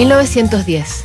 [0.00, 1.04] 1910.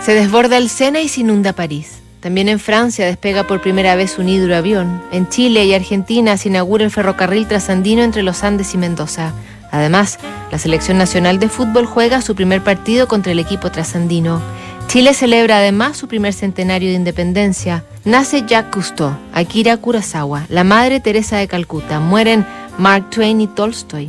[0.00, 1.98] Se desborda el Sena y se inunda París.
[2.20, 5.02] También en Francia despega por primera vez un hidroavión.
[5.10, 9.32] En Chile y Argentina se inaugura el ferrocarril trasandino entre los Andes y Mendoza.
[9.72, 10.20] Además,
[10.52, 14.40] la selección nacional de fútbol juega su primer partido contra el equipo trasandino.
[14.86, 17.82] Chile celebra además su primer centenario de independencia.
[18.04, 21.98] Nace Jacques Cousteau, Akira Kurosawa, la madre Teresa de Calcuta.
[21.98, 22.46] Mueren
[22.78, 24.08] Mark Twain y Tolstoy.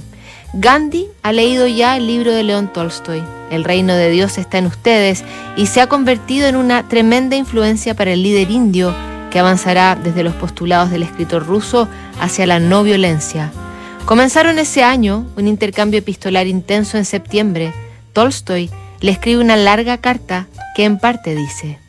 [0.53, 3.23] Gandhi ha leído ya el libro de León Tolstoy.
[3.49, 5.23] El reino de Dios está en ustedes
[5.55, 8.93] y se ha convertido en una tremenda influencia para el líder indio
[9.29, 11.87] que avanzará desde los postulados del escritor ruso
[12.19, 13.51] hacia la no violencia.
[14.05, 17.73] Comenzaron ese año un intercambio epistolar intenso en septiembre.
[18.11, 21.79] Tolstoy le escribe una larga carta que en parte dice,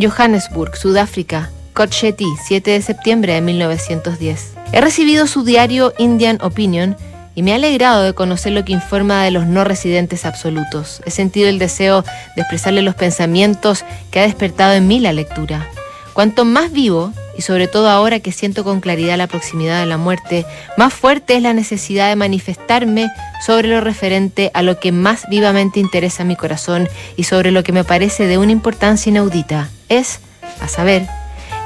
[0.00, 4.52] Johannesburg, Sudáfrica, Kotcheti, 7 de septiembre de 1910.
[4.72, 6.96] He recibido su diario Indian Opinion
[7.34, 11.02] y me ha alegrado de conocer lo que informa de los no residentes absolutos.
[11.04, 12.02] He sentido el deseo
[12.36, 15.68] de expresarle los pensamientos que ha despertado en mí la lectura.
[16.12, 19.96] Cuanto más vivo, y sobre todo ahora que siento con claridad la proximidad de la
[19.96, 23.10] muerte, más fuerte es la necesidad de manifestarme
[23.44, 27.72] sobre lo referente a lo que más vivamente interesa mi corazón y sobre lo que
[27.72, 29.68] me parece de una importancia inaudita.
[29.88, 30.20] Es,
[30.60, 31.08] a saber,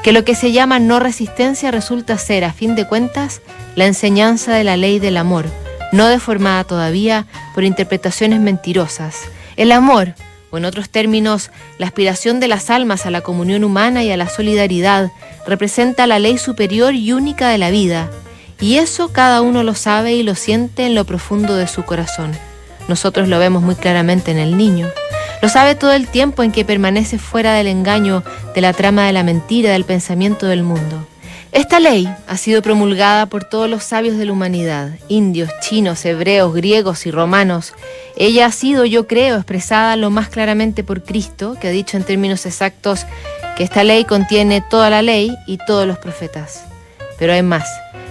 [0.08, 3.42] que lo que se llama no resistencia resulta ser, a fin de cuentas,
[3.76, 5.44] la enseñanza de la ley del amor,
[5.92, 9.24] no deformada todavía por interpretaciones mentirosas.
[9.56, 10.14] El amor,
[10.50, 14.16] o en otros términos, la aspiración de las almas a la comunión humana y a
[14.16, 15.12] la solidaridad,
[15.46, 18.08] representa la ley superior y única de la vida,
[18.62, 22.32] y eso cada uno lo sabe y lo siente en lo profundo de su corazón.
[22.88, 24.88] Nosotros lo vemos muy claramente en el niño.
[25.40, 29.12] Lo sabe todo el tiempo en que permanece fuera del engaño, de la trama de
[29.12, 31.06] la mentira, del pensamiento del mundo.
[31.52, 36.54] Esta ley ha sido promulgada por todos los sabios de la humanidad, indios, chinos, hebreos,
[36.54, 37.72] griegos y romanos.
[38.16, 42.04] Ella ha sido, yo creo, expresada lo más claramente por Cristo, que ha dicho en
[42.04, 43.06] términos exactos
[43.56, 46.64] que esta ley contiene toda la ley y todos los profetas.
[47.18, 47.66] Pero hay más.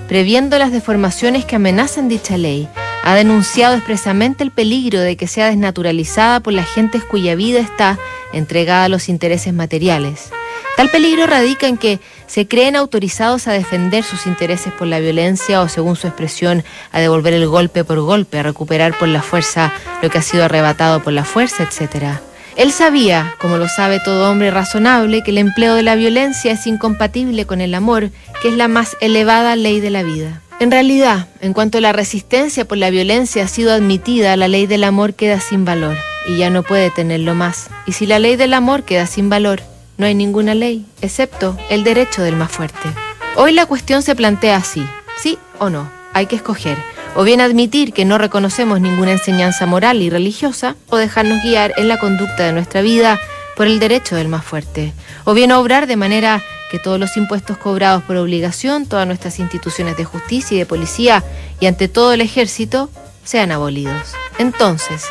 [0.07, 2.67] Previendo las deformaciones que amenazan dicha ley,
[3.07, 7.97] ha denunciado expresamente el peligro de que sea desnaturalizada por las gentes cuya vida está
[8.33, 10.29] entregada a los intereses materiales.
[10.75, 15.61] Tal peligro radica en que se creen autorizados a defender sus intereses por la violencia
[15.61, 19.71] o, según su expresión, a devolver el golpe por golpe, a recuperar por la fuerza
[20.01, 22.17] lo que ha sido arrebatado por la fuerza, etc.
[22.57, 26.67] Él sabía, como lo sabe todo hombre razonable, que el empleo de la violencia es
[26.67, 28.09] incompatible con el amor,
[28.41, 30.41] que es la más elevada ley de la vida.
[30.59, 34.83] En realidad, en cuanto la resistencia por la violencia ha sido admitida, la ley del
[34.83, 35.95] amor queda sin valor
[36.27, 37.69] y ya no puede tenerlo más.
[37.85, 39.61] Y si la ley del amor queda sin valor,
[39.97, 42.89] no hay ninguna ley, excepto el derecho del más fuerte.
[43.35, 44.83] Hoy la cuestión se plantea así,
[45.21, 46.77] sí o no, hay que escoger,
[47.15, 51.87] o bien admitir que no reconocemos ninguna enseñanza moral y religiosa, o dejarnos guiar en
[51.87, 53.19] la conducta de nuestra vida
[53.55, 54.91] por el derecho del más fuerte,
[55.23, 59.97] o bien obrar de manera que todos los impuestos cobrados por obligación, todas nuestras instituciones
[59.97, 61.23] de justicia y de policía
[61.59, 62.89] y ante todo el ejército
[63.23, 64.13] sean abolidos.
[64.37, 65.05] Entonces,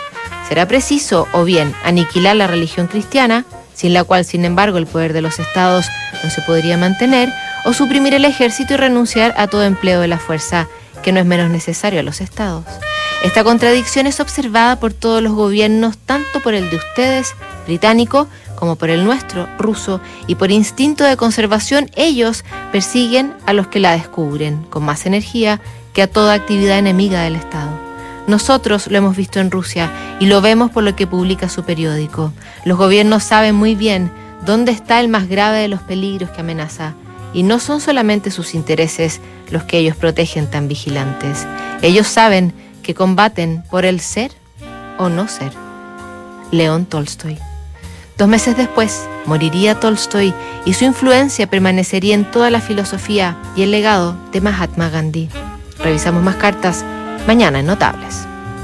[0.49, 5.13] será preciso o bien aniquilar la religión cristiana, sin la cual, sin embargo, el poder
[5.13, 5.87] de los estados
[6.25, 7.33] no se podría mantener,
[7.65, 10.69] o suprimir el ejército y renunciar a todo empleo de la fuerza,
[11.03, 12.65] que no es menos necesario a los estados.
[13.23, 17.35] Esta contradicción es observada por todos los gobiernos, tanto por el de ustedes,
[17.67, 23.69] británico, como por el nuestro, ruso, y por instinto de conservación ellos persiguen a los
[23.69, 25.61] que la descubren, con más energía
[25.93, 27.71] que a toda actividad enemiga del Estado.
[28.27, 32.33] Nosotros lo hemos visto en Rusia y lo vemos por lo que publica su periódico.
[32.65, 34.11] Los gobiernos saben muy bien
[34.45, 36.95] dónde está el más grave de los peligros que amenaza.
[37.33, 41.47] Y no son solamente sus intereses los que ellos protegen tan vigilantes.
[41.83, 42.53] Ellos saben
[42.83, 44.33] que combaten por el ser
[44.99, 45.53] o no ser.
[46.51, 47.39] León Tolstoy.
[48.17, 50.33] Dos meses después, moriría Tolstoy
[50.65, 55.29] y su influencia permanecería en toda la filosofía y el legado de Mahatma Gandhi.
[55.81, 56.83] Revisamos más cartas
[57.27, 58.27] mañana en Notables.